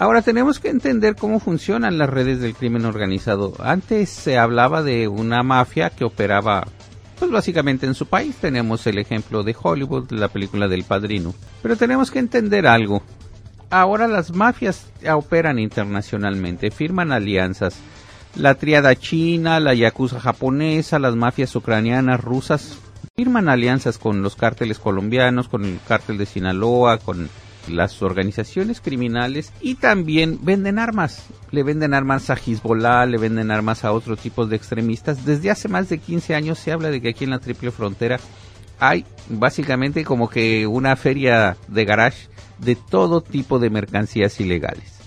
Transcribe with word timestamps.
Ahora 0.00 0.22
tenemos 0.22 0.58
que 0.58 0.70
entender 0.70 1.14
cómo 1.14 1.40
funcionan 1.40 1.98
las 1.98 2.08
redes 2.08 2.40
del 2.40 2.54
crimen 2.54 2.86
organizado. 2.86 3.52
Antes 3.58 4.08
se 4.08 4.38
hablaba 4.38 4.82
de 4.82 5.08
una 5.08 5.42
mafia 5.42 5.90
que 5.90 6.04
operaba 6.04 6.66
pues 7.18 7.30
básicamente 7.30 7.84
en 7.84 7.94
su 7.94 8.06
país. 8.06 8.34
Tenemos 8.36 8.86
el 8.86 8.96
ejemplo 8.96 9.42
de 9.42 9.54
Hollywood, 9.62 10.10
la 10.12 10.28
película 10.28 10.68
del 10.68 10.84
padrino. 10.84 11.34
Pero 11.62 11.76
tenemos 11.76 12.10
que 12.10 12.18
entender 12.18 12.66
algo. 12.66 13.02
Ahora 13.68 14.08
las 14.08 14.34
mafias 14.34 14.90
operan 15.12 15.58
internacionalmente, 15.58 16.70
firman 16.70 17.12
alianzas. 17.12 17.76
La 18.36 18.54
triada 18.54 18.96
china, 18.96 19.60
la 19.60 19.74
yakuza 19.74 20.18
japonesa, 20.18 20.98
las 20.98 21.14
mafias 21.14 21.54
ucranianas, 21.54 22.24
rusas, 22.24 22.78
firman 23.14 23.50
alianzas 23.50 23.98
con 23.98 24.22
los 24.22 24.34
cárteles 24.34 24.78
colombianos, 24.78 25.48
con 25.48 25.66
el 25.66 25.78
cártel 25.86 26.16
de 26.16 26.24
Sinaloa, 26.24 26.96
con 26.96 27.28
las 27.68 28.02
organizaciones 28.02 28.80
criminales 28.80 29.52
y 29.60 29.76
también 29.76 30.38
venden 30.42 30.78
armas. 30.78 31.26
Le 31.50 31.62
venden 31.62 31.94
armas 31.94 32.30
a 32.30 32.34
Hezbollah, 32.34 33.06
le 33.06 33.18
venden 33.18 33.50
armas 33.50 33.84
a 33.84 33.92
otros 33.92 34.18
tipos 34.18 34.48
de 34.48 34.56
extremistas. 34.56 35.24
Desde 35.24 35.50
hace 35.50 35.68
más 35.68 35.88
de 35.88 35.98
15 35.98 36.34
años 36.34 36.58
se 36.58 36.72
habla 36.72 36.90
de 36.90 37.00
que 37.00 37.10
aquí 37.10 37.24
en 37.24 37.30
la 37.30 37.38
Triple 37.38 37.70
Frontera 37.70 38.18
hay 38.78 39.04
básicamente 39.28 40.04
como 40.04 40.28
que 40.28 40.66
una 40.66 40.96
feria 40.96 41.56
de 41.68 41.84
garage 41.84 42.28
de 42.58 42.76
todo 42.76 43.20
tipo 43.20 43.58
de 43.58 43.70
mercancías 43.70 44.40
ilegales. 44.40 44.99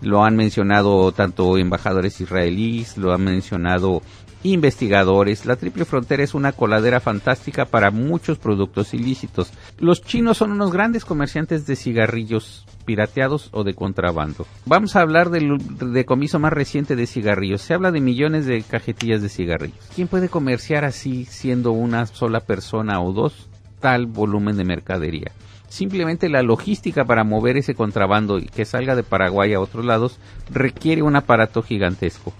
Lo 0.00 0.24
han 0.24 0.36
mencionado 0.36 1.12
tanto 1.12 1.58
embajadores 1.58 2.20
israelíes, 2.20 2.96
lo 2.96 3.12
han 3.12 3.24
mencionado 3.24 4.02
investigadores. 4.42 5.46
La 5.46 5.56
Triple 5.56 5.84
Frontera 5.84 6.22
es 6.22 6.34
una 6.34 6.52
coladera 6.52 7.00
fantástica 7.00 7.66
para 7.66 7.90
muchos 7.90 8.38
productos 8.38 8.94
ilícitos. 8.94 9.52
Los 9.78 10.02
chinos 10.02 10.38
son 10.38 10.52
unos 10.52 10.72
grandes 10.72 11.04
comerciantes 11.04 11.66
de 11.66 11.76
cigarrillos 11.76 12.66
pirateados 12.84 13.50
o 13.52 13.62
de 13.64 13.74
contrabando. 13.74 14.46
Vamos 14.66 14.96
a 14.96 15.02
hablar 15.02 15.30
del 15.30 15.58
decomiso 15.92 16.38
más 16.38 16.52
reciente 16.52 16.96
de 16.96 17.06
cigarrillos. 17.06 17.62
Se 17.62 17.74
habla 17.74 17.92
de 17.92 18.00
millones 18.00 18.46
de 18.46 18.62
cajetillas 18.62 19.22
de 19.22 19.28
cigarrillos. 19.28 19.78
¿Quién 19.94 20.08
puede 20.08 20.28
comerciar 20.28 20.84
así 20.84 21.24
siendo 21.26 21.72
una 21.72 22.06
sola 22.06 22.40
persona 22.40 23.00
o 23.00 23.12
dos 23.12 23.48
tal 23.80 24.06
volumen 24.06 24.56
de 24.56 24.64
mercadería? 24.64 25.32
Simplemente 25.70 26.28
la 26.28 26.42
logística 26.42 27.04
para 27.04 27.22
mover 27.22 27.56
ese 27.56 27.76
contrabando 27.76 28.38
y 28.38 28.46
que 28.46 28.64
salga 28.64 28.96
de 28.96 29.04
Paraguay 29.04 29.54
a 29.54 29.60
otros 29.60 29.84
lados 29.84 30.18
requiere 30.50 31.00
un 31.00 31.14
aparato 31.14 31.62
gigantesco 31.62 32.32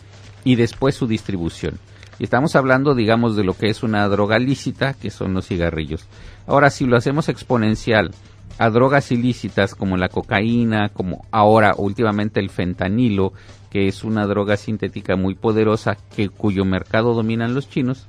y 0.42 0.56
después 0.56 0.96
su 0.96 1.06
distribución. 1.06 1.78
Y 2.18 2.24
estamos 2.24 2.56
hablando, 2.56 2.96
digamos, 2.96 3.36
de 3.36 3.44
lo 3.44 3.54
que 3.54 3.70
es 3.70 3.84
una 3.84 4.08
droga 4.08 4.40
lícita, 4.40 4.94
que 4.94 5.10
son 5.10 5.32
los 5.32 5.46
cigarrillos. 5.46 6.06
Ahora, 6.48 6.70
si 6.70 6.86
lo 6.86 6.96
hacemos 6.96 7.28
exponencial 7.28 8.10
a 8.58 8.68
drogas 8.68 9.12
ilícitas 9.12 9.76
como 9.76 9.96
la 9.96 10.08
cocaína, 10.08 10.88
como 10.88 11.24
ahora 11.30 11.74
últimamente 11.78 12.40
el 12.40 12.50
fentanilo, 12.50 13.32
que 13.70 13.86
es 13.86 14.02
una 14.02 14.26
droga 14.26 14.56
sintética 14.56 15.14
muy 15.14 15.36
poderosa 15.36 15.96
que 16.16 16.28
cuyo 16.30 16.64
mercado 16.64 17.14
dominan 17.14 17.54
los 17.54 17.70
chinos, 17.70 18.08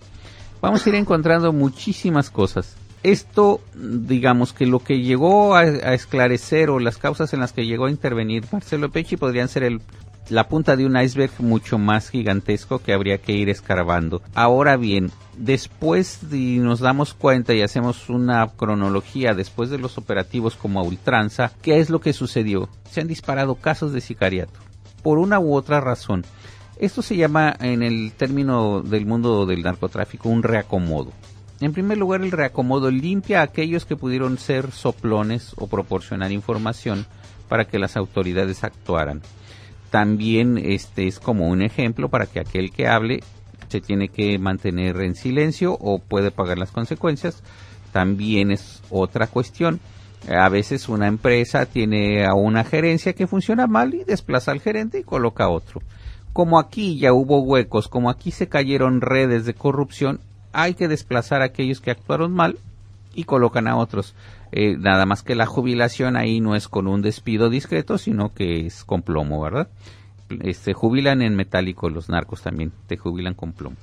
vamos 0.62 0.84
a 0.84 0.90
ir 0.90 0.96
encontrando 0.96 1.54
muchísimas 1.54 2.32
cosas. 2.32 2.76
Esto, 3.04 3.62
digamos 3.74 4.54
que 4.54 4.66
lo 4.66 4.80
que 4.80 5.02
llegó 5.02 5.56
a, 5.56 5.64
esclarecer 5.64 6.70
o 6.70 6.80
las 6.80 6.98
causas 6.98 7.34
en 7.34 7.40
las 7.40 7.52
que 7.52 7.66
llegó 7.66 7.86
a 7.86 7.92
intervenir 7.92 8.46
Marcelo 8.52 8.92
Pecci 8.92 9.18
podrían 9.18 9.48
ser 9.48 9.64
el 9.64 9.82
la 10.30 10.48
punta 10.48 10.78
de 10.78 10.86
un 10.86 10.98
iceberg 10.98 11.32
mucho 11.40 11.78
más 11.78 12.10
gigantesco 12.10 12.80
que 12.80 12.94
habría 12.94 13.18
que 13.18 13.34
ir 13.34 13.50
escarbando. 13.50 14.22
Ahora 14.34 14.78
bien, 14.78 15.12
después 15.38 16.30
de, 16.30 16.38
nos 16.58 16.80
damos 16.80 17.14
cuenta 17.14 17.54
y 17.54 17.62
hacemos 17.62 18.10
una 18.10 18.48
cronología 18.48 19.34
después 19.34 19.70
de 19.70 19.78
los 19.78 19.98
operativos 19.98 20.56
como 20.56 20.80
a 20.80 20.84
ultranza, 20.84 21.52
¿qué 21.62 21.80
es 21.80 21.90
lo 21.90 22.00
que 22.00 22.14
sucedió? 22.14 22.70
Se 22.90 23.02
han 23.02 23.08
disparado 23.08 23.56
casos 23.56 23.92
de 23.92 24.00
sicariato. 24.00 24.58
Por 25.04 25.18
una 25.18 25.40
u 25.40 25.54
otra 25.54 25.82
razón. 25.82 26.24
Esto 26.78 27.02
se 27.02 27.18
llama 27.18 27.54
en 27.60 27.84
el 27.84 28.14
término 28.14 28.82
del 28.82 29.06
mundo 29.06 29.46
del 29.46 29.64
narcotráfico 29.64 30.30
un 30.30 30.44
reacomodo. 30.44 31.12
En 31.62 31.74
primer 31.74 31.98
lugar, 31.98 32.22
el 32.22 32.32
reacomodo 32.32 32.92
limpia 32.92 33.40
a 33.40 33.44
aquellos 33.44 33.86
que 33.86 33.96
pudieron 33.96 34.38
ser 34.38 34.72
soplones 34.72 35.54
o 35.58 35.68
proporcionar 35.68 36.32
información 36.32 37.06
para 37.48 37.66
que 37.66 37.80
las 37.80 37.96
autoridades 37.96 38.64
actuaran 38.64 39.22
también 39.92 40.58
este 40.58 41.06
es 41.06 41.20
como 41.20 41.50
un 41.50 41.62
ejemplo 41.62 42.10
para 42.10 42.26
que 42.26 42.40
aquel 42.40 42.72
que 42.72 42.88
hable 42.88 43.20
se 43.68 43.82
tiene 43.82 44.08
que 44.08 44.40
mantener 44.40 45.00
en 45.02 45.16
silencio 45.16 45.78
o 45.80 46.00
puede 46.00 46.32
pagar 46.32 46.58
las 46.58 46.72
consecuencias. 46.72 47.44
También 47.92 48.52
es 48.52 48.82
otra 48.90 49.28
cuestión. 49.28 49.80
A 50.30 50.48
veces 50.50 50.88
una 50.88 51.08
empresa 51.08 51.66
tiene 51.66 52.26
a 52.26 52.34
una 52.34 52.64
gerencia 52.64 53.14
que 53.14 53.28
funciona 53.28 53.68
mal 53.68 53.94
y 53.94 54.04
desplaza 54.04 54.52
al 54.52 54.62
gerente 54.62 55.00
y 55.00 55.04
coloca 55.04 55.46
a 55.46 55.50
otro. 55.50 55.82
Como 56.32 56.58
aquí 56.58 56.98
ya 56.98 57.12
hubo 57.12 57.42
huecos, 57.42 57.90
como 57.90 58.10
aquí 58.10 58.32
se 58.32 58.48
cayeron 58.48 59.02
redes 59.02 59.46
de 59.46 59.54
corrupción, 59.54 60.22
hay 60.54 60.74
que 60.74 60.88
desplazar 60.88 61.42
a 61.42 61.46
aquellos 61.46 61.82
que 61.82 61.92
actuaron 61.92 62.32
mal 62.32 62.58
y 63.14 63.24
colocan 63.26 63.68
a 63.68 63.78
otros. 63.78 64.16
Eh, 64.52 64.76
nada 64.78 65.06
más 65.06 65.24
que 65.24 65.36
la 65.36 65.46
jubilación 65.46 66.16
ahí 66.16 66.42
no 66.42 66.56
es 66.56 66.68
con 66.68 66.88
un 66.88 67.02
despido 67.02 67.50
discreto, 67.50 67.98
sino 67.98 68.34
que 68.34 68.66
es 68.66 68.84
con 68.84 69.02
plomo, 69.02 69.42
¿verdad? 69.42 69.70
Este, 70.42 70.74
jubilan 70.74 71.22
en 71.22 71.36
metálico 71.36 71.90
los 71.90 72.10
narcos 72.10 72.42
también, 72.42 72.72
te 72.88 72.98
jubilan 72.98 73.34
con 73.34 73.54
plomo. 73.54 73.78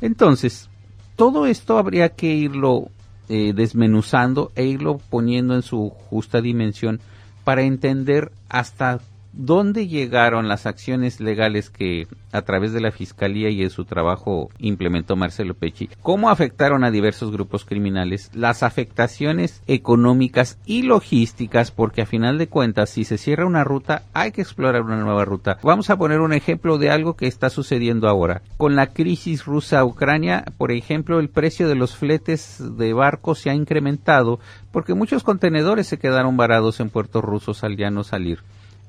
Entonces, 0.00 0.68
todo 1.16 1.46
esto 1.46 1.78
habría 1.78 2.10
que 2.10 2.26
irlo 2.26 2.88
eh, 3.28 3.52
desmenuzando 3.54 4.52
e 4.54 4.64
irlo 4.64 4.98
poniendo 5.10 5.54
en 5.54 5.62
su 5.62 5.90
justa 5.90 6.40
dimensión 6.40 7.00
para 7.44 7.62
entender 7.62 8.32
hasta 8.48 9.00
¿Dónde 9.36 9.88
llegaron 9.88 10.46
las 10.46 10.64
acciones 10.64 11.18
legales 11.18 11.68
que 11.68 12.06
a 12.30 12.42
través 12.42 12.72
de 12.72 12.80
la 12.80 12.92
Fiscalía 12.92 13.50
y 13.50 13.64
de 13.64 13.68
su 13.68 13.84
trabajo 13.84 14.48
implementó 14.58 15.16
Marcelo 15.16 15.54
Pecci? 15.54 15.90
¿Cómo 16.02 16.30
afectaron 16.30 16.84
a 16.84 16.92
diversos 16.92 17.32
grupos 17.32 17.64
criminales? 17.64 18.30
Las 18.32 18.62
afectaciones 18.62 19.60
económicas 19.66 20.58
y 20.66 20.82
logísticas, 20.82 21.72
porque 21.72 22.02
a 22.02 22.06
final 22.06 22.38
de 22.38 22.46
cuentas, 22.46 22.90
si 22.90 23.02
se 23.02 23.18
cierra 23.18 23.44
una 23.44 23.64
ruta, 23.64 24.04
hay 24.12 24.30
que 24.30 24.40
explorar 24.40 24.82
una 24.82 25.02
nueva 25.02 25.24
ruta. 25.24 25.58
Vamos 25.64 25.90
a 25.90 25.96
poner 25.96 26.20
un 26.20 26.32
ejemplo 26.32 26.78
de 26.78 26.90
algo 26.90 27.16
que 27.16 27.26
está 27.26 27.50
sucediendo 27.50 28.08
ahora. 28.08 28.40
Con 28.56 28.76
la 28.76 28.92
crisis 28.92 29.46
rusa-Ucrania, 29.46 30.44
por 30.58 30.70
ejemplo, 30.70 31.18
el 31.18 31.28
precio 31.28 31.66
de 31.66 31.74
los 31.74 31.96
fletes 31.96 32.62
de 32.78 32.92
barcos 32.92 33.40
se 33.40 33.50
ha 33.50 33.54
incrementado 33.54 34.38
porque 34.70 34.94
muchos 34.94 35.24
contenedores 35.24 35.88
se 35.88 35.98
quedaron 35.98 36.36
varados 36.36 36.78
en 36.78 36.88
puertos 36.88 37.24
rusos 37.24 37.64
al 37.64 37.76
ya 37.76 37.90
no 37.90 38.04
salir 38.04 38.38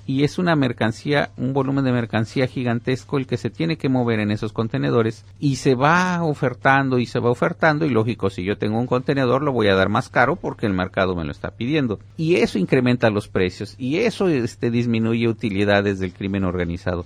y 0.07 0.23
es 0.23 0.37
una 0.37 0.55
mercancía, 0.55 1.31
un 1.35 1.53
volumen 1.53 1.83
de 1.83 1.91
mercancía 1.91 2.47
gigantesco 2.47 3.17
el 3.17 3.25
que 3.25 3.37
se 3.37 3.49
tiene 3.49 3.77
que 3.77 3.89
mover 3.89 4.19
en 4.19 4.31
esos 4.31 4.53
contenedores 4.53 5.25
y 5.39 5.55
se 5.55 5.73
va 5.73 6.23
ofertando 6.23 6.99
y 6.99 7.07
se 7.07 7.19
va 7.19 7.31
ofertando 7.31 7.85
y 7.85 7.89
lógico, 7.89 8.29
si 8.29 8.43
yo 8.43 8.57
tengo 8.57 8.79
un 8.79 8.85
contenedor 8.85 9.41
lo 9.41 9.51
voy 9.51 9.67
a 9.67 9.75
dar 9.75 9.89
más 9.89 10.09
caro 10.09 10.35
porque 10.35 10.67
el 10.67 10.73
mercado 10.73 11.15
me 11.15 11.23
lo 11.23 11.31
está 11.31 11.51
pidiendo. 11.51 11.99
Y 12.17 12.35
eso 12.35 12.59
incrementa 12.59 13.09
los 13.09 13.27
precios 13.27 13.75
y 13.79 13.97
eso 13.97 14.27
este, 14.27 14.69
disminuye 14.69 15.27
utilidades 15.27 15.99
del 15.99 16.13
crimen 16.13 16.43
organizado. 16.43 17.05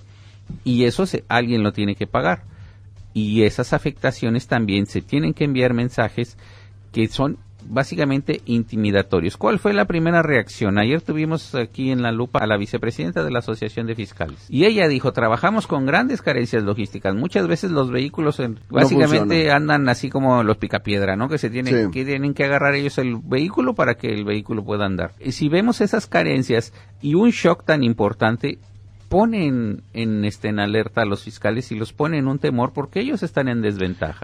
Y 0.64 0.84
eso 0.84 1.06
se, 1.06 1.24
alguien 1.28 1.62
lo 1.62 1.72
tiene 1.72 1.94
que 1.94 2.06
pagar. 2.06 2.42
Y 3.14 3.42
esas 3.42 3.72
afectaciones 3.72 4.46
también 4.46 4.86
se 4.86 5.00
tienen 5.00 5.32
que 5.32 5.44
enviar 5.44 5.74
mensajes 5.74 6.36
que 6.92 7.08
son 7.08 7.38
básicamente 7.68 8.40
intimidatorios. 8.46 9.36
¿Cuál 9.36 9.58
fue 9.58 9.72
la 9.72 9.84
primera 9.84 10.22
reacción? 10.22 10.78
Ayer 10.78 11.00
tuvimos 11.00 11.54
aquí 11.54 11.90
en 11.90 12.02
la 12.02 12.12
lupa 12.12 12.40
a 12.40 12.46
la 12.46 12.56
vicepresidenta 12.56 13.24
de 13.24 13.30
la 13.30 13.40
Asociación 13.40 13.86
de 13.86 13.94
Fiscales 13.94 14.46
y 14.48 14.64
ella 14.64 14.88
dijo, 14.88 15.12
trabajamos 15.12 15.66
con 15.66 15.86
grandes 15.86 16.22
carencias 16.22 16.62
logísticas. 16.62 17.14
Muchas 17.14 17.46
veces 17.46 17.70
los 17.70 17.90
vehículos 17.90 18.40
básicamente 18.68 19.50
andan 19.50 19.88
así 19.88 20.10
como 20.10 20.42
los 20.42 20.56
picapiedra, 20.56 21.16
¿no? 21.16 21.28
Que 21.28 21.38
se 21.38 21.50
tienen, 21.50 21.90
que 21.90 22.04
tienen 22.04 22.34
que 22.34 22.44
agarrar 22.44 22.74
ellos 22.74 22.98
el 22.98 23.16
vehículo 23.22 23.74
para 23.74 23.94
que 23.94 24.12
el 24.12 24.24
vehículo 24.24 24.64
pueda 24.64 24.86
andar. 24.86 25.12
Y 25.20 25.32
si 25.32 25.48
vemos 25.48 25.80
esas 25.80 26.06
carencias 26.06 26.72
y 27.00 27.14
un 27.14 27.30
shock 27.30 27.64
tan 27.64 27.82
importante, 27.82 28.58
ponen 29.10 29.82
en, 29.92 30.24
este, 30.24 30.48
en 30.48 30.60
alerta 30.60 31.02
a 31.02 31.04
los 31.04 31.24
fiscales 31.24 31.72
y 31.72 31.76
los 31.76 31.92
ponen 31.92 32.20
en 32.20 32.28
un 32.28 32.38
temor 32.38 32.72
porque 32.72 33.00
ellos 33.00 33.24
están 33.24 33.48
en 33.48 33.60
desventaja. 33.60 34.18